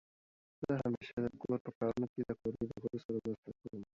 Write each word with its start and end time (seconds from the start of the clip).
زه 0.61 0.71
همېشه 0.83 1.15
دکور 1.25 1.57
په 1.65 1.71
کارونو 1.77 2.07
کې 2.13 2.21
د 2.23 2.29
خپلې 2.37 2.57
مېرمنې 2.69 2.99
سره 3.05 3.17
مرسته 3.25 3.49
کوم. 3.59 3.81